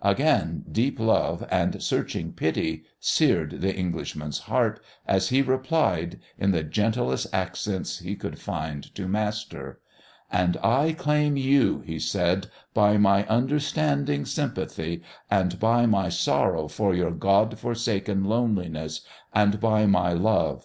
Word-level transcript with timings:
Again, 0.00 0.64
deep 0.72 0.98
love 0.98 1.46
and 1.50 1.82
searching 1.82 2.32
pity 2.32 2.84
seared 2.98 3.60
the 3.60 3.76
Englishman's 3.76 4.38
heart 4.48 4.82
as 5.06 5.28
he 5.28 5.42
replied 5.42 6.18
in 6.38 6.50
the 6.52 6.62
gentlest 6.62 7.26
accents 7.30 7.98
he 7.98 8.16
could 8.16 8.38
find 8.38 8.84
to 8.94 9.06
master: 9.06 9.80
"And 10.30 10.56
I 10.62 10.92
claim 10.94 11.36
you," 11.36 11.80
he 11.84 11.98
said, 11.98 12.46
"by 12.72 12.96
my 12.96 13.26
understanding 13.26 14.24
sympathy, 14.24 15.02
and 15.30 15.60
by 15.60 15.84
my 15.84 16.08
sorrow 16.08 16.68
for 16.68 16.94
your 16.94 17.10
God 17.12 17.58
forsaken 17.58 18.24
loneliness, 18.24 19.02
and 19.34 19.60
by 19.60 19.84
my 19.84 20.14
love. 20.14 20.60